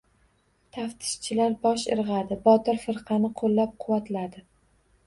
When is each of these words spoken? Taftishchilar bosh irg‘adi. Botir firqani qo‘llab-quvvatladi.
Taftishchilar 0.77 1.53
bosh 1.67 1.85
irg‘adi. 1.97 2.39
Botir 2.49 2.83
firqani 2.87 3.33
qo‘llab-quvvatladi. 3.45 4.49